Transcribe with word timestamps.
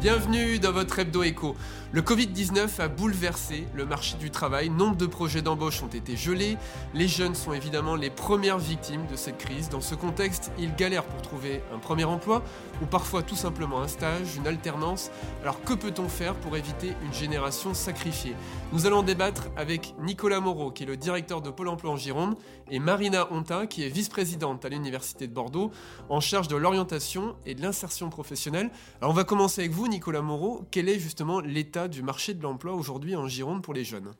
Bienvenue 0.00 0.60
dans 0.60 0.70
votre 0.70 1.00
Hebdo 1.00 1.24
Echo. 1.24 1.56
Le 1.90 2.02
Covid-19 2.02 2.80
a 2.80 2.86
bouleversé 2.86 3.66
le 3.74 3.84
marché 3.84 4.16
du 4.18 4.30
travail, 4.30 4.70
nombre 4.70 4.96
de 4.96 5.06
projets 5.06 5.42
d'embauche 5.42 5.82
ont 5.82 5.88
été 5.88 6.16
gelés, 6.16 6.56
les 6.94 7.08
jeunes 7.08 7.34
sont 7.34 7.52
évidemment 7.52 7.96
les 7.96 8.10
premières 8.10 8.58
victimes 8.58 9.06
de 9.10 9.16
cette 9.16 9.38
crise. 9.38 9.70
Dans 9.70 9.80
ce 9.80 9.96
contexte, 9.96 10.52
ils 10.56 10.72
galèrent 10.76 11.06
pour 11.06 11.20
trouver 11.22 11.62
un 11.74 11.78
premier 11.78 12.04
emploi 12.04 12.44
ou 12.80 12.86
parfois 12.86 13.22
tout 13.22 13.34
simplement 13.34 13.80
un 13.80 13.88
stage, 13.88 14.36
une 14.36 14.46
alternance. 14.46 15.10
Alors 15.42 15.60
que 15.62 15.72
peut-on 15.72 16.08
faire 16.08 16.34
pour 16.34 16.56
éviter 16.56 16.92
une 17.04 17.12
génération 17.12 17.74
sacrifiée? 17.74 18.36
Nous 18.72 18.86
allons 18.86 19.02
débattre 19.02 19.48
avec 19.56 19.94
Nicolas 19.98 20.40
Moreau, 20.40 20.70
qui 20.70 20.84
est 20.84 20.86
le 20.86 20.96
directeur 20.96 21.40
de 21.40 21.50
Pôle 21.50 21.68
Emploi 21.68 21.90
en 21.90 21.96
Gironde, 21.96 22.36
et 22.70 22.78
Marina 22.78 23.26
Honta, 23.32 23.66
qui 23.66 23.82
est 23.82 23.88
vice-présidente 23.88 24.64
à 24.64 24.68
l'Université 24.68 25.26
de 25.26 25.32
Bordeaux, 25.32 25.72
en 26.08 26.20
charge 26.20 26.46
de 26.46 26.56
l'orientation 26.56 27.34
et 27.46 27.54
de 27.54 27.62
l'insertion 27.62 28.10
professionnelle. 28.10 28.70
Alors 29.00 29.10
on 29.10 29.14
va 29.14 29.24
commencer 29.24 29.62
avec 29.62 29.72
vous, 29.72 29.87
Nicolas 29.88 30.22
Moreau. 30.22 30.66
Quel 30.70 30.88
est 30.88 30.98
justement 30.98 31.40
l'état 31.40 31.88
du 31.88 32.02
marché 32.02 32.34
de 32.34 32.42
l'emploi 32.42 32.74
aujourd'hui 32.74 33.16
en 33.16 33.26
Gironde 33.26 33.62
pour 33.62 33.74
les 33.74 33.84
jeunes? 33.84 34.12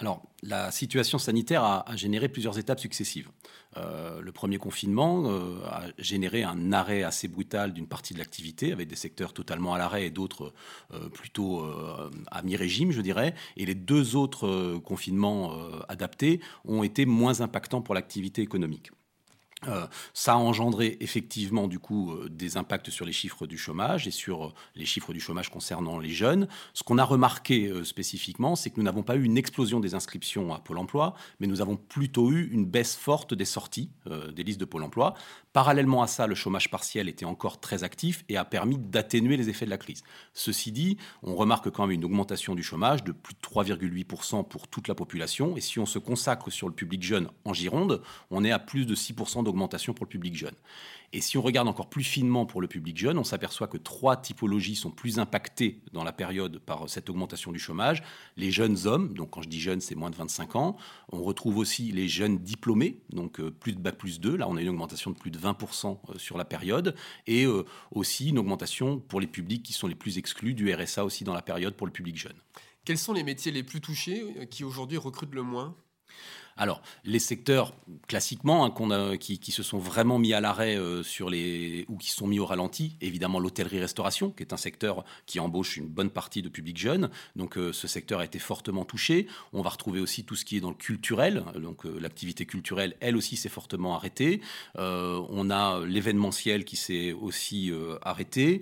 Alors, 0.00 0.22
la 0.42 0.70
situation 0.70 1.18
sanitaire 1.18 1.62
a, 1.62 1.84
généré 1.94 2.30
plusieurs 2.30 2.58
étapes 2.58 2.80
successives. 2.80 3.28
Euh, 3.76 4.22
le 4.22 4.32
premier 4.32 4.56
confinement 4.56 5.24
euh, 5.26 5.62
a 5.66 5.82
généré 5.98 6.42
un 6.42 6.72
arrêt 6.72 7.02
assez 7.02 7.28
brutal 7.28 7.74
d'une 7.74 7.86
partie 7.86 8.14
de 8.14 8.18
l'activité, 8.18 8.72
avec 8.72 8.88
des 8.88 8.96
secteurs 8.96 9.34
totalement 9.34 9.74
à 9.74 9.78
l'arrêt 9.78 10.06
et 10.06 10.10
d'autres 10.10 10.54
euh, 10.94 11.10
plutôt 11.10 11.66
à 12.30 12.42
mi-régime, 12.42 12.92
je 12.92 13.02
dirais. 13.02 13.34
Et 13.58 13.66
les 13.66 13.74
deux 13.74 14.16
autres 14.16 14.78
confinements 14.78 15.54
adaptés 15.88 16.40
ont 16.64 16.82
été 16.82 17.04
moins 17.04 17.42
impactants 17.42 17.82
pour 17.82 17.94
l'activité 17.94 18.40
économique. 18.40 18.90
Euh, 19.68 19.86
ça 20.14 20.32
a 20.32 20.36
engendré 20.36 20.96
effectivement 21.00 21.68
du 21.68 21.78
coup 21.78 22.12
euh, 22.12 22.28
des 22.30 22.56
impacts 22.56 22.88
sur 22.88 23.04
les 23.04 23.12
chiffres 23.12 23.46
du 23.46 23.58
chômage 23.58 24.08
et 24.08 24.10
sur 24.10 24.46
euh, 24.46 24.52
les 24.74 24.86
chiffres 24.86 25.12
du 25.12 25.20
chômage 25.20 25.50
concernant 25.50 25.98
les 25.98 26.10
jeunes. 26.10 26.48
Ce 26.72 26.82
qu'on 26.82 26.96
a 26.96 27.04
remarqué 27.04 27.70
spécifiquement, 27.84 28.56
c'est 28.56 28.70
que 28.70 28.76
nous 28.78 28.82
n'avons 28.82 29.02
pas 29.02 29.16
eu 29.16 29.24
une 29.24 29.36
explosion 29.36 29.80
des 29.80 29.94
inscriptions 29.94 30.54
à 30.54 30.60
Pôle 30.60 30.78
Emploi, 30.78 31.14
mais 31.40 31.46
nous 31.46 31.60
avons 31.60 31.76
plutôt 31.76 32.32
eu 32.32 32.48
une 32.52 32.64
baisse 32.64 32.96
forte 32.96 33.34
des 33.34 33.44
sorties 33.44 33.90
des 34.34 34.42
listes 34.42 34.60
de 34.60 34.64
Pôle 34.64 34.82
Emploi. 34.82 35.14
Parallèlement 35.52 36.02
à 36.02 36.06
ça, 36.06 36.28
le 36.28 36.36
chômage 36.36 36.70
partiel 36.70 37.08
était 37.08 37.24
encore 37.24 37.58
très 37.58 37.82
actif 37.82 38.24
et 38.28 38.36
a 38.36 38.44
permis 38.44 38.78
d'atténuer 38.78 39.36
les 39.36 39.48
effets 39.48 39.64
de 39.64 39.70
la 39.70 39.78
crise. 39.78 40.04
Ceci 40.32 40.70
dit, 40.70 40.96
on 41.24 41.34
remarque 41.34 41.70
quand 41.70 41.88
même 41.88 41.96
une 41.96 42.04
augmentation 42.04 42.54
du 42.54 42.62
chômage 42.62 43.02
de 43.02 43.10
plus 43.10 43.34
de 43.34 43.40
3,8% 43.40 44.46
pour 44.46 44.68
toute 44.68 44.86
la 44.86 44.94
population. 44.94 45.56
Et 45.56 45.60
si 45.60 45.80
on 45.80 45.86
se 45.86 45.98
consacre 45.98 46.50
sur 46.50 46.68
le 46.68 46.74
public 46.74 47.02
jeune 47.02 47.28
en 47.44 47.52
Gironde, 47.52 48.00
on 48.30 48.44
est 48.44 48.52
à 48.52 48.60
plus 48.60 48.86
de 48.86 48.94
6% 48.94 49.44
augmentation 49.46 49.92
pour 49.92 50.06
le 50.06 50.10
public 50.10 50.36
jeune. 50.36 50.54
Et 51.12 51.20
si 51.20 51.36
on 51.36 51.42
regarde 51.42 51.66
encore 51.66 51.90
plus 51.90 52.04
finement 52.04 52.46
pour 52.46 52.60
le 52.60 52.68
public 52.68 52.96
jeune, 52.96 53.18
on 53.18 53.24
s'aperçoit 53.24 53.66
que 53.66 53.76
trois 53.76 54.16
typologies 54.16 54.76
sont 54.76 54.92
plus 54.92 55.18
impactées 55.18 55.82
dans 55.92 56.04
la 56.04 56.12
période 56.12 56.60
par 56.60 56.88
cette 56.88 57.10
augmentation 57.10 57.50
du 57.50 57.58
chômage. 57.58 58.04
Les 58.36 58.52
jeunes 58.52 58.86
hommes, 58.86 59.12
donc 59.14 59.30
quand 59.30 59.42
je 59.42 59.48
dis 59.48 59.60
jeunes, 59.60 59.80
c'est 59.80 59.96
moins 59.96 60.10
de 60.10 60.14
25 60.14 60.54
ans. 60.54 60.76
On 61.10 61.22
retrouve 61.22 61.58
aussi 61.58 61.90
les 61.90 62.06
jeunes 62.06 62.38
diplômés, 62.38 63.00
donc 63.10 63.40
euh, 63.40 63.50
plus 63.50 63.72
de 63.72 63.80
Bac 63.80 63.96
plus 63.96 64.20
2. 64.20 64.36
Là, 64.36 64.46
on 64.48 64.56
a 64.56 64.62
une 64.62 64.68
augmentation 64.68 65.10
de 65.10 65.16
plus 65.16 65.32
de 65.32 65.38
20% 65.38 65.98
euh, 66.10 66.18
sur 66.18 66.38
la 66.38 66.44
période. 66.44 66.94
Et 67.26 67.44
euh, 67.44 67.64
aussi 67.90 68.28
une 68.28 68.38
augmentation 68.38 69.00
pour 69.00 69.20
les 69.20 69.26
publics 69.26 69.64
qui 69.64 69.72
sont 69.72 69.88
les 69.88 69.96
plus 69.96 70.16
exclus 70.16 70.54
du 70.54 70.72
RSA 70.72 71.04
aussi 71.04 71.24
dans 71.24 71.34
la 71.34 71.42
période 71.42 71.74
pour 71.74 71.88
le 71.88 71.92
public 71.92 72.16
jeune. 72.16 72.36
Quels 72.84 72.98
sont 72.98 73.12
les 73.12 73.24
métiers 73.24 73.50
les 73.50 73.64
plus 73.64 73.80
touchés 73.80 74.46
qui 74.48 74.62
aujourd'hui 74.62 74.96
recrutent 74.96 75.34
le 75.34 75.42
moins? 75.42 75.74
Alors, 76.60 76.82
les 77.06 77.20
secteurs 77.20 77.72
classiquement 78.06 78.66
hein, 78.66 79.16
qui, 79.16 79.50
se 79.50 79.62
sont 79.62 79.78
vraiment 79.78 80.18
mis 80.18 80.34
à 80.34 80.42
l'arrêt 80.42 80.76
euh, 80.76 81.02
sur 81.02 81.30
les 81.30 81.86
ou 81.88 81.96
qui 81.96 82.10
sont 82.10 82.26
mis 82.26 82.38
au 82.38 82.44
ralenti, 82.44 82.98
évidemment 83.00 83.40
l'hôtellerie-restauration, 83.40 84.30
qui 84.30 84.42
est 84.42 84.52
un 84.52 84.58
secteur 84.58 85.06
qui 85.24 85.40
embauche 85.40 85.78
une 85.78 85.86
bonne 85.86 86.10
partie 86.10 86.42
de 86.42 86.50
public 86.50 86.76
jeune. 86.76 87.08
Donc, 87.34 87.56
euh, 87.56 87.72
ce 87.72 87.88
secteur 87.88 88.20
a 88.20 88.26
été 88.26 88.38
fortement 88.38 88.84
touché. 88.84 89.26
On 89.54 89.62
va 89.62 89.70
retrouver 89.70 90.00
aussi 90.00 90.24
tout 90.24 90.36
ce 90.36 90.44
qui 90.44 90.58
est 90.58 90.60
dans 90.60 90.68
le 90.68 90.76
culturel. 90.76 91.44
Donc, 91.54 91.86
euh, 91.86 91.98
l'activité 91.98 92.44
culturelle, 92.44 92.94
elle 93.00 93.16
aussi, 93.16 93.38
s'est 93.38 93.48
fortement 93.48 93.94
arrêtée. 93.94 94.42
on 94.76 95.50
a 95.50 95.80
l'événementiel 95.86 96.66
qui 96.66 96.76
s'est 96.76 97.12
aussi 97.12 97.72
arrêté 98.02 98.60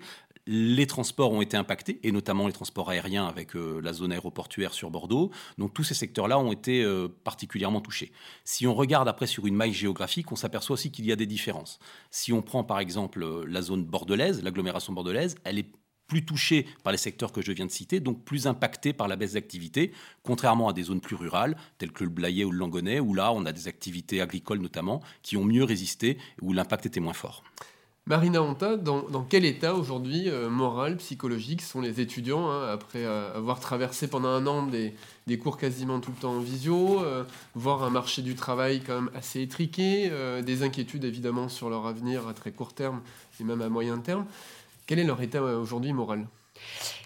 les 0.50 0.86
transports 0.86 1.30
ont 1.30 1.42
été 1.42 1.58
impactés, 1.58 2.00
et 2.02 2.10
notamment 2.10 2.46
les 2.46 2.54
transports 2.54 2.88
aériens 2.88 3.26
avec 3.26 3.54
euh, 3.54 3.80
la 3.82 3.92
zone 3.92 4.12
aéroportuaire 4.12 4.72
sur 4.72 4.90
Bordeaux. 4.90 5.30
Donc 5.58 5.74
tous 5.74 5.84
ces 5.84 5.92
secteurs-là 5.92 6.38
ont 6.38 6.52
été 6.52 6.82
euh, 6.82 7.06
particulièrement 7.22 7.82
touchés. 7.82 8.12
Si 8.44 8.66
on 8.66 8.74
regarde 8.74 9.08
après 9.08 9.26
sur 9.26 9.46
une 9.46 9.54
maille 9.54 9.74
géographique, 9.74 10.32
on 10.32 10.36
s'aperçoit 10.36 10.72
aussi 10.72 10.90
qu'il 10.90 11.04
y 11.04 11.12
a 11.12 11.16
des 11.16 11.26
différences. 11.26 11.78
Si 12.10 12.32
on 12.32 12.40
prend 12.40 12.64
par 12.64 12.80
exemple 12.80 13.22
euh, 13.22 13.44
la 13.46 13.60
zone 13.60 13.84
bordelaise, 13.84 14.42
l'agglomération 14.42 14.94
bordelaise, 14.94 15.36
elle 15.44 15.58
est 15.58 15.70
plus 16.06 16.24
touchée 16.24 16.66
par 16.82 16.92
les 16.92 16.98
secteurs 16.98 17.30
que 17.30 17.42
je 17.42 17.52
viens 17.52 17.66
de 17.66 17.70
citer, 17.70 18.00
donc 18.00 18.24
plus 18.24 18.46
impactée 18.46 18.94
par 18.94 19.06
la 19.06 19.16
baisse 19.16 19.34
d'activité, 19.34 19.92
contrairement 20.22 20.70
à 20.70 20.72
des 20.72 20.84
zones 20.84 21.02
plus 21.02 21.16
rurales, 21.16 21.58
telles 21.76 21.92
que 21.92 22.04
le 22.04 22.10
Blayais 22.10 22.44
ou 22.44 22.50
le 22.50 22.56
Langonnet, 22.56 23.00
où 23.00 23.12
là, 23.12 23.34
on 23.34 23.44
a 23.44 23.52
des 23.52 23.68
activités 23.68 24.22
agricoles 24.22 24.60
notamment, 24.60 25.02
qui 25.20 25.36
ont 25.36 25.44
mieux 25.44 25.64
résisté, 25.64 26.16
où 26.40 26.54
l'impact 26.54 26.86
était 26.86 27.00
moins 27.00 27.12
fort. 27.12 27.44
Marina 28.08 28.42
Honta, 28.42 28.78
dans, 28.78 29.26
quel 29.28 29.44
état 29.44 29.74
aujourd'hui 29.74 30.30
euh, 30.30 30.48
moral, 30.48 30.96
psychologique 30.96 31.60
sont 31.60 31.82
les 31.82 32.00
étudiants 32.00 32.50
hein, 32.50 32.66
après 32.72 33.04
euh, 33.04 33.36
avoir 33.36 33.60
traversé 33.60 34.08
pendant 34.08 34.30
un 34.30 34.46
an 34.46 34.66
des, 34.66 34.94
cours 35.38 35.58
quasiment 35.58 36.00
tout 36.00 36.12
le 36.16 36.22
temps 36.22 36.32
en 36.32 36.40
visio, 36.40 37.04
euh, 37.04 37.24
voir 37.54 37.82
un 37.82 37.90
marché 37.90 38.22
du 38.22 38.34
travail 38.34 38.80
quand 38.80 38.94
même 38.94 39.10
assez 39.14 39.42
étriqué, 39.42 40.10
des 40.42 40.62
inquiétudes 40.62 41.04
évidemment 41.04 41.50
sur 41.50 41.68
leur 41.68 41.86
avenir 41.86 42.26
à 42.26 42.32
très 42.32 42.50
court 42.50 42.72
terme 42.72 43.02
et 43.40 43.44
même 43.44 43.60
à 43.60 43.68
moyen 43.68 43.98
terme. 43.98 44.24
Quel 44.86 44.98
est 44.98 45.04
leur 45.04 45.20
état 45.20 45.42
aujourd'hui 45.42 45.92
moral? 45.92 46.26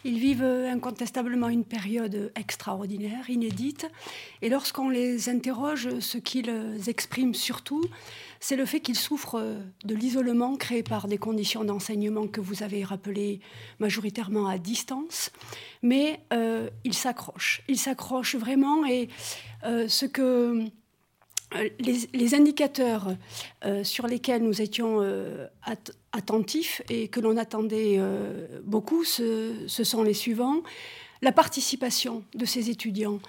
Ils 0.04 0.18
vivent 0.18 0.42
incontestablement 0.42 1.48
une 1.48 1.64
période 1.64 2.32
extraordinaire, 2.36 3.28
inédite, 3.30 3.86
et 4.40 4.48
lorsqu'on 4.48 4.88
les 4.88 5.28
interroge, 5.28 5.98
ce 6.00 6.18
qu'ils 6.18 6.50
expriment 6.86 7.34
surtout, 7.34 7.84
c'est 8.40 8.56
le 8.56 8.66
fait 8.66 8.80
qu'ils 8.80 8.96
souffrent 8.96 9.40
de 9.84 9.94
l'isolement 9.94 10.56
créé 10.56 10.82
par 10.82 11.06
des 11.06 11.18
conditions 11.18 11.64
d'enseignement 11.64 12.26
que 12.26 12.40
vous 12.40 12.62
avez 12.62 12.82
rappelées 12.82 13.40
majoritairement 13.78 14.48
à 14.48 14.58
distance, 14.58 15.30
mais 15.82 16.20
euh, 16.32 16.68
ils 16.84 16.94
s'accrochent. 16.94 17.62
Ils 17.68 17.78
s'accrochent 17.78 18.36
vraiment, 18.36 18.84
et 18.84 19.08
euh, 19.64 19.86
ce 19.88 20.06
que 20.06 20.64
euh, 21.56 21.68
les, 21.78 22.34
indicateurs 22.34 23.14
sur 23.82 24.06
lesquels 24.06 24.42
nous 24.42 24.60
étions 24.62 25.00
attentifs 26.12 26.82
et 26.88 27.08
que 27.08 27.20
l'on 27.20 27.36
attendait 27.36 28.00
beaucoup, 28.64 29.04
ce, 29.04 29.66
sont 29.68 30.02
les 30.02 30.14
suivants. 30.14 30.62
La 31.20 31.32
participation 31.32 32.24
de 32.34 32.44
ces 32.44 32.70
étudiants 32.70 33.20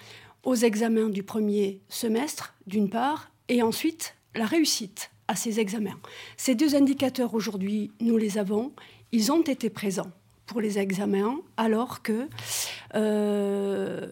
aux 0.43 0.55
examens 0.55 1.09
du 1.09 1.23
premier 1.23 1.81
semestre, 1.89 2.53
d'une 2.67 2.89
part, 2.89 3.31
et 3.49 3.61
ensuite 3.61 4.15
la 4.35 4.45
réussite 4.45 5.11
à 5.27 5.35
ces 5.35 5.59
examens. 5.59 5.99
Ces 6.37 6.55
deux 6.55 6.75
indicateurs, 6.75 7.33
aujourd'hui, 7.33 7.91
nous 8.01 8.17
les 8.17 8.37
avons. 8.37 8.73
Ils 9.11 9.31
ont 9.31 9.41
été 9.41 9.69
présents 9.69 10.11
pour 10.45 10.61
les 10.61 10.77
examens, 10.77 11.39
alors 11.57 12.01
que 12.01 12.27
euh, 12.95 14.07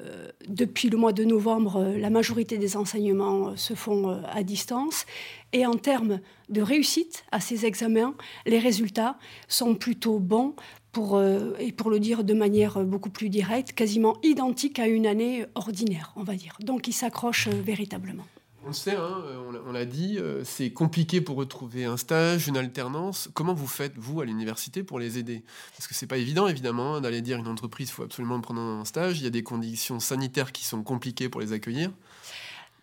depuis 0.47 0.89
le 0.89 0.97
mois 0.97 1.13
de 1.13 1.23
novembre, 1.23 1.93
la 1.97 2.09
majorité 2.09 2.57
des 2.57 2.77
enseignements 2.77 3.55
se 3.55 3.73
font 3.73 4.09
euh, 4.09 4.21
à 4.31 4.43
distance. 4.43 5.05
Et 5.53 5.65
en 5.65 5.75
termes 5.75 6.19
de 6.49 6.61
réussite 6.61 7.25
à 7.31 7.39
ces 7.39 7.65
examens, 7.65 8.15
les 8.45 8.59
résultats 8.59 9.17
sont 9.47 9.75
plutôt 9.75 10.19
bons 10.19 10.55
pour, 10.91 11.15
euh, 11.15 11.53
et 11.59 11.71
pour 11.71 11.89
le 11.89 11.99
dire 11.99 12.23
de 12.23 12.33
manière 12.33 12.79
beaucoup 12.83 13.09
plus 13.09 13.29
directe, 13.29 13.73
quasiment 13.73 14.17
identiques 14.23 14.79
à 14.79 14.87
une 14.87 15.07
année 15.07 15.45
ordinaire, 15.55 16.13
on 16.15 16.23
va 16.23 16.35
dire. 16.35 16.55
Donc 16.61 16.87
ils 16.87 16.93
s'accrochent 16.93 17.49
véritablement. 17.49 18.25
On 18.63 18.67
le 18.67 18.73
sait, 18.73 18.95
hein, 18.95 19.23
on 19.65 19.71
l'a 19.71 19.85
dit, 19.85 20.19
euh, 20.19 20.43
c'est 20.43 20.71
compliqué 20.71 21.19
pour 21.19 21.35
retrouver 21.35 21.85
un 21.85 21.97
stage, 21.97 22.47
une 22.47 22.57
alternance. 22.57 23.27
Comment 23.33 23.55
vous 23.55 23.67
faites, 23.67 23.93
vous, 23.97 24.21
à 24.21 24.25
l'université, 24.25 24.83
pour 24.83 24.99
les 24.99 25.17
aider? 25.17 25.43
Parce 25.75 25.87
que 25.87 25.95
c'est 25.95 26.05
pas 26.05 26.17
évident, 26.17 26.47
évidemment, 26.47 26.95
hein, 26.95 27.01
d'aller 27.01 27.21
dire 27.21 27.39
une 27.39 27.47
entreprise, 27.47 27.89
il 27.89 27.91
faut 27.91 28.03
absolument 28.03 28.39
prendre 28.39 28.61
un 28.61 28.85
stage. 28.85 29.19
Il 29.19 29.23
y 29.23 29.27
a 29.27 29.31
des 29.31 29.41
conditions 29.41 29.99
sanitaires 29.99 30.51
qui 30.51 30.63
sont 30.63 30.83
compliquées 30.83 31.27
pour 31.27 31.41
les 31.41 31.53
accueillir. 31.53 31.91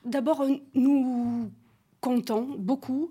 D'abord, 0.05 0.45
nous 0.75 1.51
comptons 2.01 2.55
beaucoup 2.59 3.11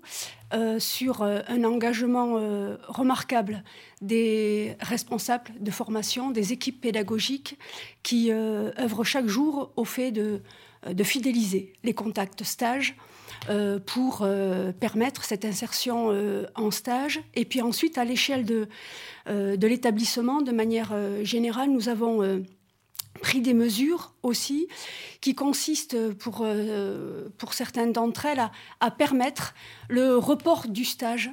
euh, 0.54 0.78
sur 0.78 1.22
euh, 1.22 1.40
un 1.48 1.64
engagement 1.64 2.40
remarquable 2.88 3.62
des 4.00 4.76
responsables 4.80 5.52
de 5.60 5.70
formation, 5.70 6.30
des 6.30 6.52
équipes 6.52 6.80
pédagogiques 6.80 7.58
qui 8.02 8.32
œuvrent 8.32 9.04
chaque 9.04 9.26
jour 9.26 9.72
au 9.76 9.84
fait 9.84 10.12
de 10.12 10.42
euh, 10.86 11.04
fidéliser 11.04 11.72
les 11.82 11.94
contacts 11.94 12.44
stages 12.44 12.94
euh, 13.48 13.78
pour 13.78 14.20
euh, 14.22 14.72
permettre 14.72 15.24
cette 15.24 15.44
insertion 15.44 16.12
en 16.54 16.70
stage. 16.70 17.20
Et 17.34 17.44
puis 17.44 17.62
ensuite, 17.62 17.98
à 17.98 18.04
l'échelle 18.04 18.44
de 18.44 18.68
l'établissement, 19.66 20.42
de 20.42 20.52
manière 20.52 20.94
générale, 21.24 21.70
nous 21.70 21.88
avons 21.88 22.42
pris 23.18 23.40
des 23.40 23.54
mesures 23.54 24.12
aussi 24.22 24.68
qui 25.20 25.34
consistent 25.34 26.12
pour, 26.14 26.46
pour 27.38 27.54
certaines 27.54 27.92
d'entre 27.92 28.26
elles 28.26 28.40
à, 28.40 28.52
à, 28.80 28.90
permettre 28.90 29.54
le 29.88 30.16
report 30.16 30.68
du 30.68 30.84
stage 30.84 31.30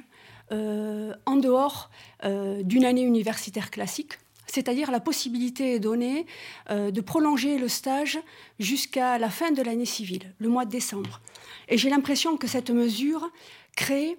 en 0.50 1.36
dehors 1.36 1.90
d'une 2.22 2.84
année 2.84 3.02
universitaire 3.02 3.70
classique 3.70 4.18
c'est-à-dire 4.46 4.92
la 4.92 5.00
possibilité 5.00 5.74
est 5.74 5.80
donnée 5.80 6.24
de 6.70 7.00
prolonger 7.00 7.58
le 7.58 7.66
stage 7.68 8.18
jusqu'à 8.60 9.18
la 9.18 9.28
fin 9.28 9.50
de 9.50 9.60
l'année 9.60 9.84
civile, 9.84 10.32
le 10.38 10.48
mois 10.48 10.64
de 10.64 10.70
décembre. 10.70 11.20
Et 11.68 11.76
j'ai 11.76 11.90
l'impression 11.90 12.36
que 12.36 12.46
cette 12.46 12.70
mesure 12.70 13.28
crée 13.74 14.16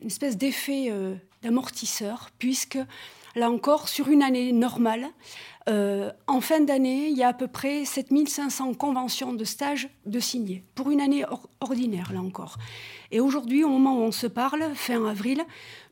une 0.00 0.06
espèce 0.06 0.36
d'effet 0.36 0.92
d'amortisseur, 1.42 2.30
puisque 2.38 2.78
là 3.36 3.50
encore, 3.50 3.88
sur 3.88 4.08
une 4.08 4.22
année 4.22 4.50
normale, 4.50 5.06
euh, 5.68 6.10
en 6.26 6.40
fin 6.40 6.60
d'année, 6.60 7.08
il 7.08 7.16
y 7.16 7.22
a 7.22 7.28
à 7.28 7.32
peu 7.32 7.48
près 7.48 7.84
7500 7.84 8.74
conventions 8.74 9.32
de 9.32 9.44
stage 9.44 9.88
de 10.06 10.20
signées, 10.20 10.64
pour 10.74 10.90
une 10.90 11.00
année 11.00 11.24
ordinaire, 11.60 12.12
là 12.12 12.20
encore. 12.20 12.56
Et 13.10 13.20
aujourd'hui, 13.20 13.62
au 13.62 13.68
moment 13.68 13.98
où 13.98 14.02
on 14.02 14.12
se 14.12 14.26
parle, 14.26 14.74
fin 14.74 15.04
avril, 15.06 15.42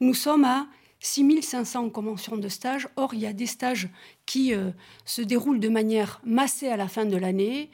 nous 0.01 0.15
sommes 0.15 0.45
à 0.45 0.67
6500 1.01 1.91
conventions 1.91 2.37
de 2.37 2.49
stage. 2.49 2.89
Or, 2.97 3.15
il 3.15 3.21
y 3.21 3.27
a 3.27 3.33
des 3.33 3.47
stages 3.47 3.89
qui 4.27 4.55
euh, 4.55 4.71
se 5.05 5.21
déroulent 5.21 5.61
de 5.61 5.69
manière 5.69 6.21
massée 6.25 6.69
à 6.69 6.77
la 6.77 6.89
fin 6.89 7.05
de 7.05 7.17
l'année. 7.17 7.71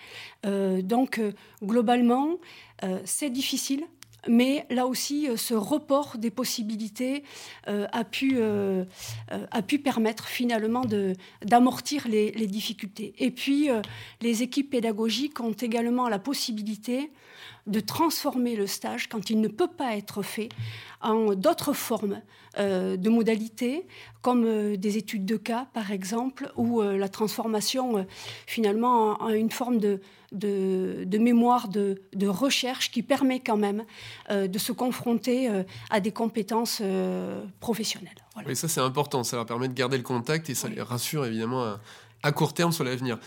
Euh, 0.47 0.83
donc, 0.83 1.21
globalement, 1.63 2.39
c'est 3.05 3.29
difficile 3.29 3.85
mais 4.29 4.67
là 4.71 4.87
aussi, 4.87 5.29
euh, 5.29 5.37
ce 5.37 5.55
report 5.55 6.19
des 6.19 6.31
possibilités 6.31 7.25
euh, 7.69 7.87
a, 7.93 8.05
pu, 8.05 8.35
euh, 8.37 8.85
a 9.31 9.63
pu 9.63 9.79
permettre 9.79 10.27
finalement 10.29 10.85
d'amortir 11.43 12.07
les, 12.09 12.31
difficultés. 12.47 13.15
Et 13.19 13.31
puis, 13.31 13.69
les 14.21 14.43
équipes 14.43 14.71
pédagogiques 14.71 15.41
ont 15.41 15.53
également 15.53 16.09
la 16.09 16.19
possibilité 16.19 17.11
de 17.71 17.81
transformer 17.81 18.57
le 18.57 18.67
stage, 18.67 19.09
quand 19.09 19.31
il 19.31 19.41
ne 19.41 19.49
peut 19.49 19.69
pas 19.69 19.97
être 19.97 20.23
fait, 20.23 20.49
en 21.01 21.35
d'autres 21.35 21.73
formes 21.73 22.21
de 22.59 23.09
modalités, 23.09 23.87
comme 24.23 24.77
des 24.77 24.99
études 24.99 25.25
de 25.25 25.37
cas, 25.37 25.69
par 25.73 25.93
exemple, 25.93 26.53
ou 26.57 26.83
la 26.83 27.09
transformation 27.09 28.07
finalement 28.47 29.23
en 29.23 29.31
une 29.31 29.51
forme 29.51 29.79
de, 29.79 30.01
de, 30.33 31.19
mémoire 31.19 31.69
de, 31.69 31.99
recherche 32.27 32.91
qui 32.91 33.03
permet 33.03 33.41
quand 33.41 33.57
même 33.57 33.85
euh, 34.31 34.47
de 34.47 34.59
se 34.59 34.73
confronter 34.73 35.49
euh, 35.49 35.63
à 35.91 36.01
des 36.01 36.13
compétences 36.13 36.79
euh, 36.81 37.43
professionnelles. 37.61 38.15
Oui, 38.47 38.55
ça 38.55 38.69
c'est 38.69 38.81
important, 38.81 39.25
ça 39.25 39.37
leur 39.37 39.47
permet 39.47 39.69
de 39.69 39.75
garder 39.75 39.97
le 39.97 40.03
contact 40.03 40.49
et 40.49 40.55
ça 40.55 40.69
les 40.69 40.81
rassure 40.81 41.27
évidemment 41.27 41.77
à 42.23 42.33
court 42.33 42.55
terme 42.55 42.73
sur 42.73 42.85
l'avenir. 42.85 43.19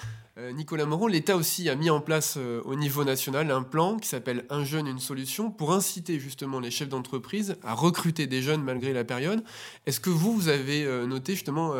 Euh, 0.43 0.51
Nicolas 0.51 0.85
Moreau, 0.85 1.07
l'État 1.07 1.37
aussi 1.37 1.69
a 1.69 1.75
mis 1.75 1.89
en 1.89 2.01
place 2.01 2.35
euh, 2.37 2.61
au 2.65 2.75
niveau 2.75 3.03
national 3.03 3.49
un 3.49 3.63
plan 3.63 3.97
qui 3.97 4.09
s'appelle 4.09 4.45
Un 4.49 4.65
jeune, 4.65 4.87
une 4.87 4.99
solution 4.99 5.51
pour 5.51 5.73
inciter 5.73 6.19
justement 6.19 6.59
les 6.59 6.71
chefs 6.71 6.89
d'entreprise 6.89 7.55
à 7.63 7.73
recruter 7.73 8.27
des 8.27 8.41
jeunes 8.41 8.61
malgré 8.61 8.91
la 8.91 9.05
période. 9.05 9.43
Est-ce 9.85 9.99
que 9.99 10.09
vous, 10.09 10.33
vous 10.33 10.49
avez 10.49 10.83
euh, 10.83 11.05
noté 11.05 11.33
justement 11.33 11.73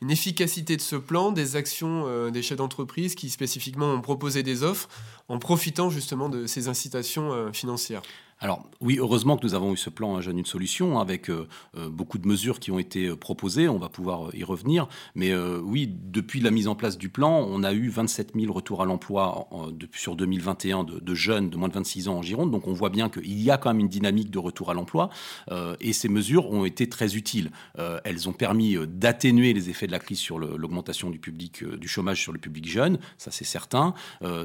une 0.00 0.10
efficacité 0.10 0.76
de 0.76 0.80
ce 0.80 0.96
plan, 0.96 1.32
des 1.32 1.56
actions 1.56 2.30
des 2.30 2.42
chefs 2.42 2.58
d'entreprise 2.58 3.14
qui 3.14 3.30
spécifiquement 3.30 3.92
ont 3.92 4.00
proposé 4.00 4.42
des 4.42 4.62
offres 4.62 4.88
en 5.28 5.38
profitant 5.38 5.90
justement 5.90 6.28
de 6.28 6.46
ces 6.46 6.68
incitations 6.68 7.52
financières? 7.52 8.02
Alors 8.40 8.68
oui, 8.80 8.98
heureusement 9.00 9.36
que 9.36 9.44
nous 9.44 9.54
avons 9.54 9.72
eu 9.72 9.76
ce 9.76 9.90
plan 9.90 10.16
Un 10.16 10.20
jeune, 10.20 10.38
une 10.38 10.46
solution, 10.46 10.98
hein, 10.98 11.02
avec 11.02 11.28
euh, 11.28 11.48
euh, 11.76 11.88
beaucoup 11.88 12.18
de 12.18 12.28
mesures 12.28 12.60
qui 12.60 12.70
ont 12.70 12.78
été 12.78 13.06
euh, 13.06 13.16
proposées, 13.16 13.68
on 13.68 13.78
va 13.78 13.88
pouvoir 13.88 14.34
y 14.34 14.44
revenir. 14.44 14.86
Mais 15.16 15.34
oui, 15.34 15.88
depuis 15.88 16.40
la 16.40 16.50
mise 16.50 16.68
en 16.68 16.74
place 16.74 16.96
du 16.96 17.08
plan, 17.08 17.44
on 17.48 17.62
a 17.62 17.72
eu 17.72 17.88
27 17.88 18.32
000 18.38 18.52
retours 18.52 18.82
à 18.82 18.84
l'emploi 18.84 19.48
sur 19.92 20.16
2021 20.16 20.84
de, 20.84 21.14
jeunes 21.14 21.50
de 21.50 21.56
moins 21.56 21.68
de 21.68 21.74
26 21.74 22.08
ans 22.08 22.16
en 22.16 22.22
Gironde. 22.22 22.50
Donc 22.50 22.68
on 22.68 22.72
voit 22.72 22.90
bien 22.90 23.08
qu'il 23.08 23.40
y 23.40 23.50
a 23.50 23.56
quand 23.56 23.70
même 23.70 23.80
une 23.80 23.88
dynamique 23.88 24.30
de 24.30 24.38
retour 24.38 24.70
à 24.70 24.74
l'emploi. 24.74 25.10
et 25.80 25.92
ces 25.92 26.08
mesures 26.08 26.50
ont 26.50 26.64
été 26.64 26.88
très 26.88 27.16
utiles. 27.16 27.50
elles 28.04 28.28
ont 28.28 28.32
permis 28.32 28.76
d'atténuer 28.86 29.52
les 29.52 29.70
effets 29.70 29.86
de 29.86 29.92
la 29.92 29.98
crise 29.98 30.18
sur 30.18 30.38
l'augmentation 30.38 31.10
du 31.10 31.18
public, 31.18 31.64
du 31.64 31.88
chômage 31.88 32.22
sur 32.22 32.32
le 32.32 32.38
public 32.38 32.68
jeune, 32.68 32.98
ça 33.16 33.30
c'est 33.30 33.44
certain. 33.44 33.94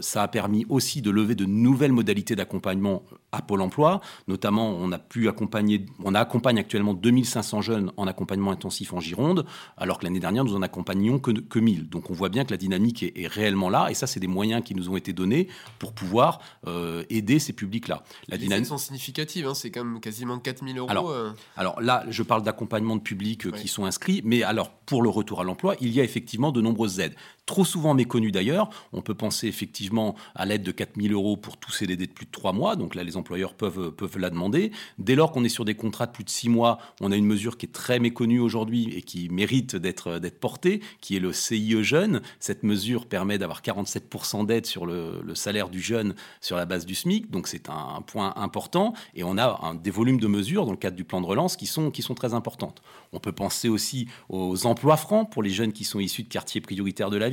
ça 0.02 0.24
a 0.24 0.28
permis 0.28 0.66
aussi 0.70 1.02
de 1.02 1.12
lever 1.12 1.36
de 1.36 1.46
nouvelles 1.46 1.94
modalités 1.94 2.36
d'accompagnement 2.36 3.04
à 3.32 3.42
Pôle 3.42 3.62
emploi 3.62 3.83
Notamment, 4.28 4.70
on 4.70 4.92
a 4.92 5.00
pu 5.00 5.28
accompagner, 5.28 5.86
on 6.04 6.16
accompagne 6.16 6.60
actuellement 6.60 6.94
2500 6.94 7.62
jeunes 7.62 7.92
en 7.98 8.08
accompagnement 8.08 8.52
intensif 8.52 8.94
en 8.94 9.00
Gironde, 9.00 9.46
alors 9.78 10.00
que 10.00 10.06
l'année 10.06 10.20
dernière, 10.20 10.44
nous 10.44 10.56
en 10.56 10.62
accompagnions 10.62 11.20
que, 11.20 11.32
que 11.32 11.60
1000. 11.60 11.90
Donc 11.90 12.10
on 12.10 12.14
voit 12.14 12.30
bien 12.30 12.46
que 12.46 12.52
la 12.52 12.58
dynamique 12.58 13.04
est, 13.04 13.28
réellement 13.28 13.70
là, 13.70 13.90
et 13.90 13.94
ça, 13.94 14.08
c'est 14.08 14.20
des 14.20 14.28
moyens 14.28 14.64
qui 14.64 14.76
nous 14.76 14.90
ont 14.90 14.98
été 14.98 15.14
donnés 15.14 15.48
pour 15.80 15.94
pouvoir 15.94 16.40
euh, 16.68 17.04
aider 17.10 17.40
ces 17.40 17.54
publics-là. 17.54 18.04
La 18.28 18.38
dynamique 18.38 18.66
sont 18.66 18.78
significatives, 18.78 19.48
hein, 19.48 19.54
c'est 19.54 19.72
quand 19.72 19.84
même 19.84 20.00
quasiment 20.00 20.38
4000 20.40 20.78
euros. 20.78 20.90
Alors, 20.90 21.10
euh. 21.10 21.32
alors 21.56 21.82
là, 21.82 22.06
je 22.10 22.24
parle 22.24 22.44
d'accompagnement 22.44 22.96
de 22.96 23.02
publics 23.02 23.46
euh, 23.46 23.52
qui 23.52 23.68
sont 23.68 23.86
inscrits, 23.86 24.22
mais 24.24 24.44
alors 24.44 24.72
pour 24.72 25.02
le 25.02 25.10
retour 25.10 25.42
à 25.42 25.44
l'emploi, 25.44 25.76
il 25.80 25.90
y 25.90 26.00
a 26.00 26.04
effectivement 26.04 26.52
de 26.52 26.62
nombreuses 26.62 27.00
aides 27.00 27.16
trop 27.46 27.66
souvent 27.66 27.94
méconnu 27.94 28.32
d'ailleurs. 28.32 28.70
On 28.94 29.02
peut 29.02 29.16
penser 29.16 29.48
effectivement 29.48 30.16
à 30.36 30.46
l'aide 30.46 30.64
de 30.64 30.72
4000 30.72 31.14
euros 31.14 31.38
pour 31.38 31.58
tous 31.58 31.72
ces 31.72 31.84
CDD 31.84 32.08
de 32.08 32.14
plus 32.14 32.26
de 32.26 32.32
3 32.32 32.54
mois. 32.54 32.76
Donc 32.76 32.96
là, 32.96 33.04
les 33.04 33.18
employeurs 33.18 33.54
peuvent, 33.54 33.92
peuvent 33.92 34.18
la 34.18 34.30
demander. 34.30 34.72
Dès 35.00 35.16
lors 35.16 35.32
qu'on 35.32 35.44
est 35.44 35.50
sur 35.50 35.66
des 35.66 35.76
contrats 35.76 36.06
de 36.06 36.12
plus 36.12 36.24
de 36.24 36.30
6 36.30 36.48
mois, 36.48 36.78
on 37.02 37.12
a 37.12 37.16
une 37.18 37.26
mesure 37.26 37.58
qui 37.58 37.66
est 37.66 37.74
très 37.74 38.00
méconnue 38.00 38.40
aujourd'hui 38.40 38.94
et 38.96 39.02
qui 39.02 39.28
mérite 39.30 39.76
d'être 39.76 40.20
portée, 40.40 40.82
qui 41.02 41.18
est 41.18 41.20
le 41.20 41.34
CIE 41.34 41.84
jeune. 41.84 42.22
Cette 42.40 42.64
mesure 42.64 43.06
permet 43.06 43.38
d'avoir 43.38 43.62
47% 43.62 44.46
d'aide 44.46 44.66
sur 44.66 44.86
le, 44.86 45.22
salaire 45.36 45.70
du 45.70 45.82
jeune 45.82 46.16
sur 46.40 46.56
la 46.56 46.66
base 46.66 46.86
du 46.86 46.96
SMIC. 46.96 47.30
Donc 47.30 47.48
c'est 47.48 47.70
un, 47.70 48.02
point 48.06 48.34
important. 48.38 48.94
Et 49.16 49.24
on 49.24 49.38
a 49.38 49.74
des 49.82 49.92
volumes 49.92 50.20
de 50.20 50.28
mesures 50.28 50.66
dans 50.66 50.72
le 50.72 50.78
cadre 50.78 50.96
du 50.96 51.04
plan 51.04 51.22
de 51.22 51.26
relance 51.26 51.56
qui 51.56 51.66
sont, 51.66 51.92
qui 51.92 52.02
sont 52.02 52.16
très 52.16 52.34
importantes. 52.34 52.82
On 53.12 53.20
peut 53.20 53.32
penser 53.32 53.70
aussi 53.70 54.08
aux 54.30 54.66
emplois 54.66 54.98
francs 54.98 55.30
pour 55.32 55.44
les 55.44 55.50
jeunes 55.50 55.74
qui 55.74 55.84
sont 55.84 56.00
issus 56.00 56.24
de 56.24 56.30
quartiers 56.30 56.62
prioritaires 56.62 57.10
de 57.10 57.18
la 57.18 57.30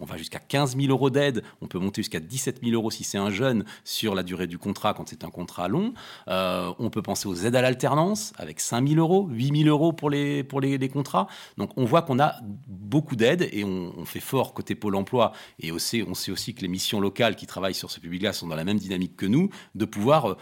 On 0.00 0.04
va 0.04 0.16
jusqu'à 0.16 0.38
15 0.38 0.76
000 0.76 0.88
euros 0.90 1.10
d'aide. 1.10 1.42
On 1.60 1.66
peut 1.66 1.78
monter 1.78 2.02
jusqu'à 2.02 2.20
17 2.20 2.60
000 2.62 2.74
euros 2.74 2.90
si 2.90 3.04
c'est 3.04 3.18
un 3.18 3.30
jeune 3.30 3.64
sur 3.84 4.14
la 4.14 4.22
durée 4.22 4.46
du 4.46 4.58
contrat 4.58 4.94
quand 4.94 5.08
c'est 5.08 5.24
un 5.24 5.30
contrat 5.30 5.68
long. 5.68 5.92
Euh, 6.28 6.72
on 6.78 6.90
peut 6.90 7.02
penser 7.02 7.28
aux 7.28 7.34
aides 7.34 7.56
à 7.56 7.62
l'alternance 7.62 8.32
avec 8.36 8.60
5 8.60 8.88
000 8.88 9.00
euros, 9.00 9.26
8 9.30 9.64
000 9.64 9.68
euros 9.68 9.92
pour 9.92 10.10
les, 10.10 10.44
pour 10.44 10.60
les, 10.60 10.88
contrats. 10.88 11.26
Donc 11.56 11.70
on 11.76 11.84
voit 11.84 12.02
qu'on 12.02 12.18
a 12.18 12.36
beaucoup 12.66 13.16
d'aides 13.16 13.48
et 13.52 13.64
on, 13.64 14.04
fait 14.04 14.20
fort 14.20 14.54
côté 14.54 14.74
Pôle 14.74 14.94
emploi. 14.94 15.32
Et 15.58 15.72
aussi, 15.72 16.04
on 16.06 16.14
sait 16.14 16.30
aussi 16.30 16.54
que 16.54 16.62
les 16.62 16.68
missions 16.68 17.00
locales 17.00 17.36
qui 17.36 17.46
travaillent 17.46 17.74
sur 17.74 17.90
ce 17.90 18.00
public-là 18.00 18.32
sont 18.32 18.46
dans 18.46 18.56
la 18.56 18.64
même 18.64 18.78
dynamique 18.78 19.16
que 19.16 19.26
nous, 19.26 19.50
de 19.74 19.84
pouvoir 19.84 20.30
euh, 20.30 20.36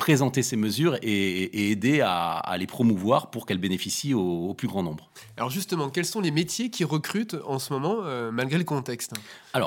présenter 0.00 0.42
ces 0.42 0.56
mesures 0.56 0.96
et, 1.02 1.70
aider 1.70 2.00
à, 2.00 2.56
les 2.58 2.66
promouvoir 2.66 3.30
pour 3.30 3.44
qu'elles 3.44 3.58
bénéficient 3.58 4.14
au, 4.14 4.54
plus 4.54 4.66
grand 4.66 4.82
nombre. 4.82 5.10
Alors 5.36 5.50
justement, 5.50 5.90
quels 5.90 6.06
sont 6.06 6.20
les 6.20 6.30
métiers 6.30 6.70
qui 6.70 6.84
recrutent 6.84 7.36
en 7.44 7.58
ce 7.58 7.72
moment, 7.72 7.98
euh, 8.04 8.32
malgré 8.32 8.56
le 8.58 8.64
contexte, 8.64 9.12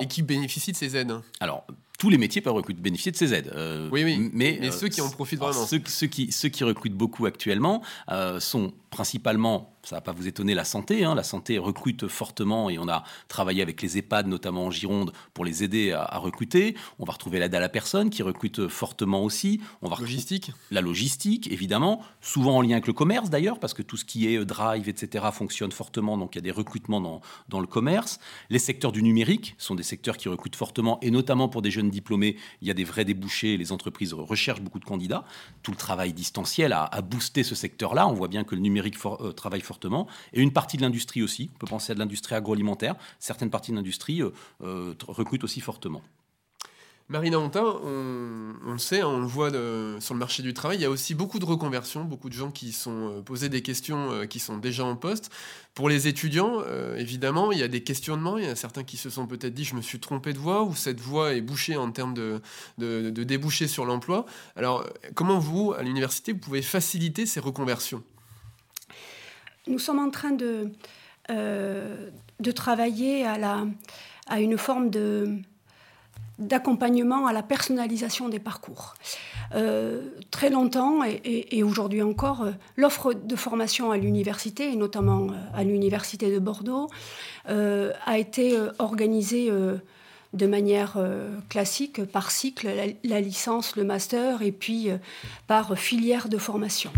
et 0.01 0.07
qui 0.07 0.24
bénéficient 0.24 0.72
de 0.72 0.77
ces 0.77 0.98
aides? 0.98 1.13
Alors, 1.39 1.65
tous 2.03 2.10
les 2.10 2.17
métiers 2.17 2.41
peuvent 2.41 2.62
bénéficier 2.81 3.13
de 3.13 3.15
ces 3.15 3.33
aides. 3.33 3.50
Euh, 3.55 3.88
oui, 3.89 4.03
oui. 4.03 4.29
Mais, 4.33 4.57
mais 4.60 4.72
ceux 4.72 4.89
qui 4.89 5.00
en 5.00 5.10
profitent 5.10 5.39
vraiment. 5.39 5.65
Ceux, 5.65 5.81
ceux, 5.86 6.07
qui, 6.07 6.33
ceux 6.33 6.50
qui 6.50 6.65
recrutent 6.65 6.98
beaucoup 6.98 7.25
actuellement 7.25 7.81
sont 8.39 8.74
principalement 8.89 9.74
ça 9.83 9.98
va 9.98 10.01
pas 10.01 10.13
vous 10.13 10.27
étonner, 10.27 10.53
la 10.53 10.63
santé. 10.63 11.03
Hein. 11.03 11.13
La 11.13 11.24
santé 11.24 11.57
recrute 11.57 12.07
fortement 12.07 12.69
et 12.69 12.79
on 12.79 12.88
a 12.88 13.03
travaillé 13.27 13.62
avec 13.62 13.81
les 13.81 13.98
EHPAD, 13.98 14.27
notamment 14.27 14.65
en 14.65 14.72
Gironde, 14.72 15.12
pour 15.33 15.43
les 15.43 15.63
aider 15.63 15.91
à, 15.91 16.17
recruter. 16.17 16.75
On 17.00 17.05
va 17.05 17.13
retrouver 17.13 17.39
l'aide 17.39 17.53
à 17.53 17.60
la 17.60 17.69
personne 17.69 18.10
qui 18.10 18.24
recrute 18.24 18.67
fortement 18.69 19.24
aussi. 19.24 19.60
On 19.81 19.89
va 19.89 19.98
logistique. 20.00 20.51
La 20.72 20.81
logistique, 20.81 21.51
évidemment, 21.51 22.01
souvent 22.22 22.57
en 22.57 22.62
lien 22.62 22.72
avec 22.72 22.88
le 22.88 22.93
commerce 22.93 23.29
d'ailleurs, 23.29 23.60
parce 23.60 23.74
que 23.74 23.81
tout 23.81 23.98
ce 23.98 24.05
qui 24.05 24.33
est 24.33 24.38
euh, 24.38 24.45
drive, 24.45 24.88
etc., 24.88 25.25
fonctionne 25.33 25.72
fortement, 25.72 26.17
donc 26.17 26.36
il 26.36 26.38
y 26.38 26.39
a 26.39 26.41
des 26.41 26.51
recrutements 26.51 27.01
dans, 27.01 27.22
dans 27.50 27.60
le 27.60 27.67
commerce. 27.67 28.19
Les 28.50 28.60
secteurs 28.60 28.91
du 28.91 29.03
numérique 29.03 29.55
sont 29.57 29.75
des 29.75 29.83
secteurs 29.83 30.17
qui 30.17 30.29
recrutent 30.29 30.55
fortement, 30.55 31.00
et 31.01 31.12
notamment 31.12 31.50
pour 31.50 31.62
des 31.62 31.72
jeunes 31.72 31.89
diplômés, 31.93 32.35
il 32.62 32.67
y 32.67 32.71
a 32.71 32.73
des 32.73 32.83
vrais 32.83 33.05
débouchés, 33.05 33.57
les 33.57 33.71
entreprises 33.71 34.13
recherchent 34.13 34.62
beaucoup 34.62 34.79
de 34.79 34.85
candidats. 34.85 35.23
Tout 35.62 35.71
le 35.71 35.77
travail 35.77 36.13
distanciel 36.13 36.73
a, 36.73 36.89
boosté 37.01 37.43
ce 37.43 37.55
secteur-là. 37.55 38.07
On 38.07 38.13
voit 38.13 38.27
bien 38.27 38.43
que 38.43 38.55
le 38.55 38.62
numérique 38.62 38.97
euh, 39.05 39.31
travaille 39.31 39.62
fortement 39.62 40.07
et 40.33 40.41
une 40.41 40.51
partie 40.53 40.77
de 40.77 40.81
l'industrie 40.81 41.23
aussi. 41.23 41.50
On 41.55 41.57
peut 41.59 41.67
penser 41.67 41.91
à 41.91 41.95
de 41.95 42.00
l'industrie 42.00 42.35
agroalimentaire. 42.35 42.95
Certaines 43.19 43.50
parties 43.50 43.71
de 43.71 43.77
l'industrie 43.77 44.21
euh, 44.21 44.31
euh, 44.63 44.93
recrutent 45.07 45.43
aussi 45.43 45.62
fortement. 45.62 46.01
Marina 47.10 47.38
Hontin, 47.38 47.63
on, 47.83 48.72
le 48.72 48.77
sait, 48.77 49.03
on 49.03 49.19
le 49.19 49.25
voit 49.25 49.50
sur 50.00 50.13
le 50.13 50.19
marché 50.19 50.41
du 50.41 50.53
travail, 50.53 50.77
il 50.77 50.81
y 50.81 50.86
a 50.86 50.89
aussi 50.89 51.13
beaucoup 51.13 51.38
de 51.38 51.45
reconversions, 51.45 52.05
beaucoup 52.05 52.29
de 52.29 52.33
gens 52.33 52.50
qui 52.50 52.72
sont 52.72 53.10
euh, 53.10 53.22
posés 53.22 53.50
des 53.50 53.62
questions 53.62 54.25
qui 54.27 54.39
sont 54.39 54.57
déjà 54.57 54.86
en 54.86 54.95
poste. 54.95 55.29
Pour 55.74 55.89
les 55.89 56.07
étudiants, 56.07 56.63
évidemment, 56.95 57.51
il 57.51 57.60
y 57.60 57.63
a 57.63 57.67
des 57.67 57.81
questionnements, 57.81 58.38
il 58.38 58.45
y 58.45 58.48
a 58.48 58.55
certains 58.55 58.83
qui 58.83 58.95
se 58.95 59.10
sont 59.10 59.25
peut-être 59.25 59.53
dit 59.53 59.63
je 59.63 59.75
me 59.75 59.81
suis 59.81 60.00
trompé 60.00 60.31
de 60.31 60.38
voie 60.38 60.63
ou 60.63 60.75
cette 60.75 61.00
voie 61.00 61.33
est 61.33 61.41
bouchée 61.41 61.75
en 61.75 61.91
termes 61.91 62.13
de, 62.13 62.41
de, 62.77 63.10
débouchés 63.24 63.67
sur 63.67 63.86
l'emploi. 63.86 64.25
Alors, 64.55 64.88
comment 65.15 65.39
vous, 65.39 65.74
à 65.74 65.81
l'université, 65.81 66.31
vous 66.31 66.39
pouvez 66.39 66.62
faciliter 66.62 67.25
ces 67.25 67.39
reconversions? 67.39 68.03
Nous 69.67 69.79
sommes 69.79 70.00
en 70.00 70.10
train 70.10 70.31
de, 70.31 70.72
euh, 71.29 72.10
de 72.39 72.51
travailler 72.51 73.25
à, 73.25 73.38
la, 73.38 73.65
à 74.27 74.41
une 74.41 74.57
forme 74.57 74.89
de, 74.89 75.38
d'accompagnement 76.39 77.27
à 77.27 77.34
la 77.34 77.43
personnalisation 77.43 78.27
des 78.27 78.39
parcours. 78.39 78.96
Euh, 79.53 80.01
très 80.32 80.50
longtemps, 80.50 81.03
et, 81.03 81.63
aujourd'hui 81.63 82.01
encore, 82.01 82.41
euh, 82.41 82.51
l'offre 82.75 83.13
de 83.13 83.36
formation 83.36 83.91
à 83.91 83.98
l'université, 83.98 84.72
et 84.72 84.75
notamment 84.75 85.27
à 85.53 85.63
l'université 85.63 86.32
de 86.32 86.39
Bordeaux, 86.39 86.89
a 87.46 88.17
été 88.17 88.58
organisée 88.79 89.51
de 90.34 90.48
manière 90.48 90.98
classique 91.50 92.05
par 92.05 92.32
cycle, 92.32 92.70
la, 93.03 93.22
licence, 93.22 93.75
le 93.75 93.84
master, 93.84 94.41
et 94.41 94.53
puis 94.53 94.89
par 95.48 95.77
filière 95.77 96.29
de 96.29 96.38
formation. 96.38 96.91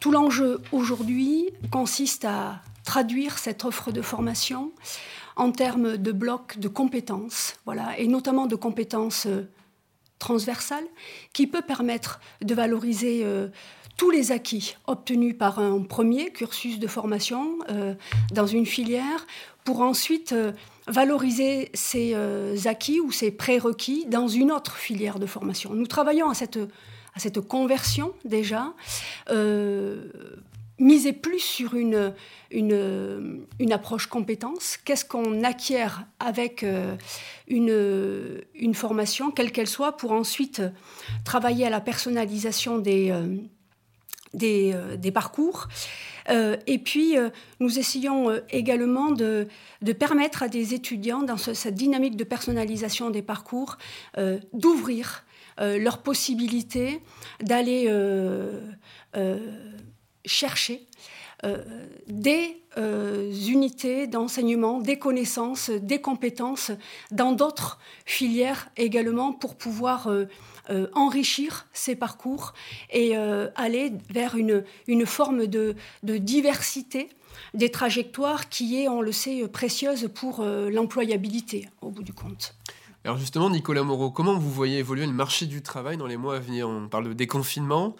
Tout 0.00 0.12
l'enjeu 0.12 0.60
aujourd'hui 0.72 1.50
consiste 1.70 2.24
à 2.24 2.60
traduire 2.84 3.38
cette 3.38 3.64
offre 3.64 3.92
de 3.92 4.02
formation 4.02 4.72
en 5.36 5.52
termes 5.52 5.96
de 5.96 6.12
blocs 6.12 6.58
de 6.58 6.68
compétences, 6.68 7.56
voilà, 7.64 7.98
et 7.98 8.06
notamment 8.06 8.46
de 8.46 8.56
compétences 8.56 9.26
euh, 9.26 9.48
transversales, 10.18 10.86
qui 11.32 11.46
peut 11.46 11.62
permettre 11.62 12.20
de 12.42 12.54
valoriser 12.54 13.20
euh, 13.24 13.48
tous 13.96 14.10
les 14.10 14.32
acquis 14.32 14.76
obtenus 14.86 15.36
par 15.36 15.58
un 15.58 15.82
premier 15.82 16.30
cursus 16.30 16.78
de 16.78 16.86
formation 16.86 17.58
euh, 17.70 17.94
dans 18.32 18.46
une 18.46 18.66
filière, 18.66 19.26
pour 19.64 19.80
ensuite 19.80 20.34
valoriser 20.88 21.70
ces 21.72 22.16
acquis 22.66 22.98
ou 22.98 23.12
ces 23.12 23.30
prérequis 23.30 24.06
dans 24.06 24.26
une 24.26 24.50
autre 24.50 24.74
filière 24.74 25.20
de 25.20 25.26
formation. 25.26 25.72
Nous 25.72 25.86
travaillons 25.86 26.28
à 26.28 26.34
cette 26.34 26.58
à 27.14 27.20
cette 27.20 27.42
conversion 27.42 28.12
déjà, 28.24 28.72
miser 30.78 31.12
plus 31.12 31.38
sur 31.38 31.74
une, 31.74 32.12
une, 32.50 33.72
approche 33.72 34.06
compétence. 34.06 34.78
Qu'est-ce 34.84 35.04
qu'on 35.04 35.44
acquiert 35.44 36.04
avec 36.18 36.62
euh, 36.62 36.96
une, 37.46 38.42
une, 38.54 38.74
formation, 38.74 39.30
quelle 39.30 39.52
qu'elle 39.52 39.68
soit, 39.68 39.96
pour 39.96 40.12
ensuite 40.12 40.62
travailler 41.24 41.66
à 41.66 41.70
la 41.70 41.80
personnalisation 41.80 42.78
des, 42.78 43.10
euh, 43.10 43.36
des, 44.34 44.74
des, 44.96 45.10
parcours. 45.10 45.68
et 46.28 46.78
puis, 46.78 47.16
nous 47.60 47.78
essayons 47.78 48.30
également 48.48 49.10
de, 49.10 49.46
de, 49.82 49.92
permettre 49.92 50.42
à 50.42 50.48
des 50.48 50.72
étudiants, 50.72 51.22
dans 51.22 51.36
cette 51.36 51.74
dynamique 51.74 52.16
de 52.16 52.24
personnalisation 52.24 53.10
des 53.10 53.22
parcours, 53.22 53.76
d'ouvrir 54.54 55.24
euh, 55.60 55.78
leur 55.78 55.98
possibilité 55.98 57.02
d'aller 57.42 57.84
euh, 57.88 58.58
euh, 60.24 60.28
chercher 60.28 60.86
des 62.06 62.56
unités 63.48 64.06
d'enseignement, 64.06 64.80
des 64.80 64.96
connaissances, 64.96 65.70
des 65.70 66.00
compétences 66.00 66.70
dans 67.10 67.32
d'autres 67.32 67.80
filières 68.06 68.68
également 68.76 69.32
pour 69.32 69.56
pouvoir 69.56 70.08
enrichir 70.94 71.66
ces 71.72 71.96
parcours 71.96 72.54
et 72.90 73.16
aller 73.16 73.92
vers 74.08 74.36
une, 74.36 74.62
une 74.86 75.04
forme 75.04 75.48
de, 75.48 75.74
de, 76.04 76.16
diversité 76.16 77.08
des 77.54 77.72
trajectoires 77.72 78.48
qui 78.48 78.80
est, 78.80 78.86
on 78.88 79.00
le 79.00 79.10
sait, 79.10 79.48
précieuse 79.48 80.08
pour 80.14 80.44
l'employabilité 80.44 81.68
au 81.80 81.90
bout 81.90 82.04
du 82.04 82.12
compte. 82.12 82.54
Alors 83.04 83.18
justement, 83.18 83.50
Nicolas 83.50 83.82
Moreau, 83.82 84.12
comment 84.12 84.38
vous 84.38 84.50
voyez 84.50 84.78
évoluer 84.78 85.06
le 85.06 85.12
marché 85.12 85.46
du 85.46 85.60
travail 85.60 85.96
dans 85.96 86.06
les 86.06 86.16
mois 86.16 86.36
à 86.36 86.38
venir? 86.38 86.68
On 86.68 86.86
parle 86.86 87.08
de 87.08 87.12
déconfinement, 87.12 87.96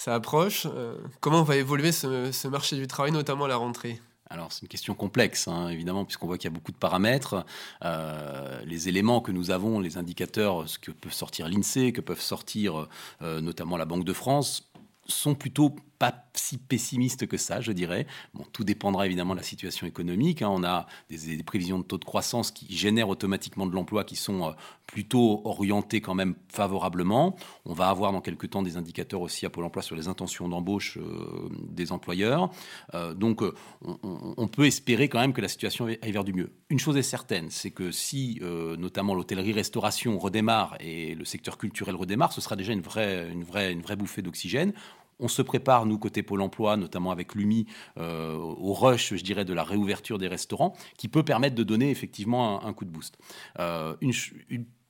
ça 0.00 0.14
approche. 0.14 0.66
Euh, 0.66 0.96
comment 1.20 1.42
va 1.42 1.56
évoluer 1.56 1.92
ce, 1.92 2.48
marché 2.48 2.76
du 2.76 2.86
travail, 2.86 3.12
notamment 3.12 3.44
à 3.44 3.48
la 3.48 3.56
rentrée? 3.56 4.00
Alors 4.30 4.50
c'est 4.50 4.62
une 4.62 4.68
question 4.68 4.94
complexe, 4.94 5.46
hein, 5.46 5.68
évidemment, 5.68 6.04
puisqu'on 6.06 6.26
voit 6.26 6.38
qu'il 6.38 6.48
y 6.48 6.52
a 6.52 6.54
beaucoup 6.54 6.72
de 6.72 6.76
paramètres. 6.76 7.44
Euh, 7.84 8.62
les 8.64 8.88
éléments 8.88 9.20
que 9.20 9.30
nous 9.30 9.50
avons, 9.50 9.78
les 9.78 9.98
indicateurs, 9.98 10.68
ce 10.68 10.78
que 10.78 10.90
peut 10.90 11.10
sortir 11.10 11.48
l'INSEE, 11.48 11.92
que 11.92 12.00
peuvent 12.00 12.20
sortir 12.20 12.86
euh, 13.20 13.40
notamment 13.42 13.76
la 13.76 13.84
Banque 13.84 14.04
de 14.04 14.12
France, 14.14 14.69
sont 15.06 15.34
plutôt 15.34 15.74
pas 16.00 16.14
si 16.32 16.56
pessimiste 16.56 17.26
que 17.26 17.36
ça, 17.36 17.60
je 17.60 17.72
dirais. 17.72 18.06
Bon, 18.32 18.44
tout 18.52 18.64
dépendra 18.64 19.04
évidemment 19.04 19.34
de 19.34 19.40
la 19.40 19.44
situation 19.44 19.86
économique. 19.86 20.40
Hein. 20.40 20.48
On 20.50 20.64
a 20.64 20.86
des, 21.10 21.42
prévisions 21.42 21.78
de 21.78 21.84
taux 21.84 21.98
de 21.98 22.06
croissance 22.06 22.50
qui 22.50 22.74
génèrent 22.74 23.10
automatiquement 23.10 23.66
de 23.66 23.74
l'emploi 23.74 24.04
qui 24.04 24.16
sont 24.16 24.48
euh, 24.48 24.52
plutôt 24.86 25.42
orientés 25.44 26.00
quand 26.00 26.14
même 26.14 26.36
favorablement. 26.48 27.36
On 27.66 27.74
va 27.74 27.90
avoir 27.90 28.12
dans 28.12 28.22
quelques 28.22 28.48
temps 28.48 28.62
des 28.62 28.78
indicateurs 28.78 29.20
aussi 29.20 29.44
à 29.44 29.50
Pôle 29.50 29.64
emploi 29.64 29.82
sur 29.82 29.94
les 29.94 30.08
intentions 30.08 30.48
d'embauche 30.48 30.96
euh, 30.96 31.50
des 31.68 31.92
employeurs. 31.92 32.50
Euh, 32.94 33.12
donc 33.12 33.42
on, 33.82 34.48
peut 34.48 34.66
espérer 34.66 35.10
quand 35.10 35.20
même 35.20 35.34
que 35.34 35.42
la 35.42 35.48
situation 35.48 35.84
aille 35.84 36.12
vers 36.12 36.24
du 36.24 36.32
mieux. 36.32 36.50
Une 36.70 36.78
chose 36.78 36.96
est 36.96 37.02
certaine, 37.02 37.50
c'est 37.50 37.70
que 37.70 37.90
si 37.90 38.40
notamment 38.78 39.14
l'hôtellerie-restauration 39.14 40.18
redémarre 40.18 40.76
et 40.80 41.14
le 41.14 41.24
secteur 41.24 41.58
culturel 41.58 41.94
redémarre, 41.94 42.32
ce 42.32 42.40
sera 42.40 42.56
déjà 42.56 42.72
une 42.72 42.80
vraie, 42.80 43.30
une 43.30 43.44
vraie, 43.44 43.72
une 43.72 43.82
vraie 43.82 43.96
bouffée 43.96 44.22
d'oxygène. 44.22 44.72
On 45.20 45.28
se 45.28 45.42
prépare, 45.42 45.86
nous, 45.86 45.98
côté 45.98 46.22
Pôle 46.22 46.40
emploi, 46.40 46.76
notamment 46.76 47.10
avec 47.10 47.34
l'UMI, 47.34 47.66
euh, 47.98 48.34
au 48.34 48.72
rush, 48.72 49.14
je 49.14 49.22
dirais, 49.22 49.44
de 49.44 49.52
la 49.52 49.62
réouverture 49.62 50.18
des 50.18 50.28
restaurants, 50.28 50.74
qui 50.98 51.08
peut 51.08 51.22
permettre 51.22 51.54
de 51.54 51.62
donner 51.62 51.90
effectivement 51.90 52.64
un, 52.64 52.72
coup 52.72 52.84
de 52.84 52.90
boost. 52.90 53.18
Euh, 53.58 53.94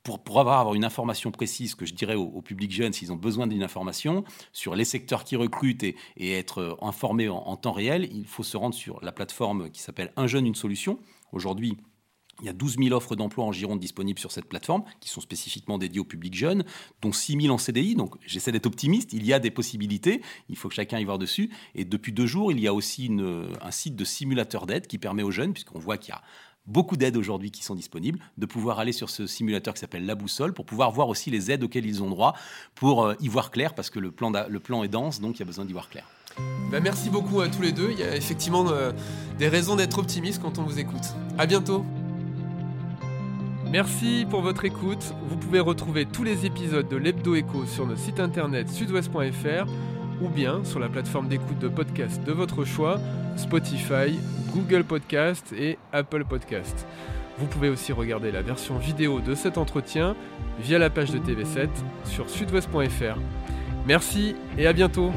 pour, 0.02 0.40
avoir 0.40 0.74
une 0.74 0.84
information 0.84 1.30
précise 1.30 1.74
que 1.74 1.84
je 1.84 1.94
dirais 1.94 2.14
au, 2.14 2.40
public 2.40 2.72
jeune, 2.72 2.92
s'ils 2.92 3.12
ont 3.12 3.16
besoin 3.16 3.46
d'une 3.46 3.62
information 3.62 4.24
sur 4.52 4.74
les 4.74 4.84
secteurs 4.84 5.24
qui 5.24 5.36
recrutent 5.36 5.82
et, 5.82 5.96
être 6.16 6.78
informés 6.80 7.28
en, 7.28 7.36
en, 7.36 7.56
temps 7.56 7.72
réel, 7.72 8.08
il 8.12 8.26
faut 8.26 8.42
se 8.42 8.56
rendre 8.56 8.74
sur 8.74 8.98
la 9.02 9.12
plateforme 9.12 9.70
qui 9.70 9.82
s'appelle 9.82 10.12
Un 10.16 10.26
jeune, 10.26 10.46
une 10.46 10.54
solution. 10.54 10.98
Aujourd'hui, 11.32 11.76
il 12.40 12.46
y 12.46 12.48
a 12.48 12.52
12 12.52 12.76
000 12.78 12.94
offres 12.94 13.16
d'emploi 13.16 13.44
en 13.44 13.52
Gironde 13.52 13.80
disponibles 13.80 14.18
sur 14.18 14.32
cette 14.32 14.46
plateforme, 14.46 14.84
qui 15.00 15.08
sont 15.08 15.20
spécifiquement 15.20 15.78
dédiées 15.78 16.00
au 16.00 16.04
public 16.04 16.34
jeune, 16.34 16.64
dont 17.02 17.12
6 17.12 17.42
000 17.42 17.54
en 17.54 17.58
CDI. 17.58 17.94
Donc 17.94 18.16
j'essaie 18.26 18.52
d'être 18.52 18.66
optimiste, 18.66 19.12
il 19.12 19.24
y 19.26 19.32
a 19.32 19.38
des 19.38 19.50
possibilités, 19.50 20.22
il 20.48 20.56
faut 20.56 20.68
que 20.68 20.74
chacun 20.74 20.98
y 20.98 21.04
voir 21.04 21.18
dessus. 21.18 21.50
Et 21.74 21.84
depuis 21.84 22.12
deux 22.12 22.26
jours, 22.26 22.52
il 22.52 22.60
y 22.60 22.66
a 22.66 22.74
aussi 22.74 23.10
un 23.62 23.70
site 23.70 23.96
de 23.96 24.04
simulateur 24.04 24.66
d'aide 24.66 24.86
qui 24.86 24.98
permet 24.98 25.22
aux 25.22 25.30
jeunes, 25.30 25.52
puisqu'on 25.52 25.78
voit 25.78 25.98
qu'il 25.98 26.10
y 26.10 26.16
a 26.16 26.22
beaucoup 26.66 26.96
d'aides 26.96 27.16
aujourd'hui 27.16 27.50
qui 27.50 27.64
sont 27.64 27.74
disponibles, 27.74 28.18
de 28.38 28.46
pouvoir 28.46 28.78
aller 28.78 28.92
sur 28.92 29.10
ce 29.10 29.26
simulateur 29.26 29.74
qui 29.74 29.80
s'appelle 29.80 30.06
La 30.06 30.14
Boussole 30.14 30.52
pour 30.52 30.64
pouvoir 30.64 30.90
voir 30.90 31.08
aussi 31.08 31.30
les 31.30 31.50
aides 31.50 31.64
auxquelles 31.64 31.86
ils 31.86 32.02
ont 32.02 32.08
droit 32.08 32.34
pour 32.74 33.04
euh, 33.04 33.14
y 33.20 33.28
voir 33.28 33.50
clair, 33.50 33.74
parce 33.74 33.90
que 33.90 33.98
le 33.98 34.10
plan, 34.10 34.32
le 34.48 34.60
plan 34.60 34.82
est 34.84 34.88
dense, 34.88 35.20
donc 35.20 35.36
il 35.36 35.40
y 35.40 35.42
a 35.42 35.46
besoin 35.46 35.64
d'y 35.64 35.72
voir 35.72 35.88
clair. 35.88 36.06
Ben, 36.70 36.80
merci 36.82 37.10
beaucoup 37.10 37.40
à 37.40 37.48
tous 37.48 37.62
les 37.62 37.72
deux. 37.72 37.90
Il 37.90 37.98
y 37.98 38.04
a 38.04 38.14
effectivement 38.14 38.64
euh, 38.68 38.92
des 39.38 39.48
raisons 39.48 39.74
d'être 39.74 39.98
optimiste 39.98 40.40
quand 40.40 40.58
on 40.58 40.62
vous 40.62 40.78
écoute. 40.78 41.02
À 41.38 41.46
bientôt. 41.46 41.84
Merci 43.70 44.26
pour 44.28 44.40
votre 44.40 44.64
écoute. 44.64 45.14
Vous 45.28 45.36
pouvez 45.36 45.60
retrouver 45.60 46.04
tous 46.04 46.24
les 46.24 46.44
épisodes 46.44 46.88
de 46.88 46.96
l'Hebdo 46.96 47.36
Echo 47.36 47.66
sur 47.66 47.86
notre 47.86 48.00
site 48.00 48.18
internet 48.18 48.68
sudouest.fr 48.68 49.70
ou 50.20 50.28
bien 50.28 50.64
sur 50.64 50.80
la 50.80 50.88
plateforme 50.88 51.28
d'écoute 51.28 51.60
de 51.60 51.68
podcast 51.68 52.20
de 52.24 52.32
votre 52.32 52.64
choix, 52.64 52.98
Spotify, 53.36 54.18
Google 54.52 54.82
Podcast 54.82 55.54
et 55.56 55.78
Apple 55.92 56.24
Podcast. 56.24 56.84
Vous 57.38 57.46
pouvez 57.46 57.68
aussi 57.68 57.92
regarder 57.92 58.32
la 58.32 58.42
version 58.42 58.76
vidéo 58.76 59.20
de 59.20 59.36
cet 59.36 59.56
entretien 59.56 60.16
via 60.58 60.80
la 60.80 60.90
page 60.90 61.12
de 61.12 61.18
TV7 61.18 61.68
sur 62.04 62.28
sudouest.fr. 62.28 63.18
Merci 63.86 64.34
et 64.58 64.66
à 64.66 64.72
bientôt 64.72 65.12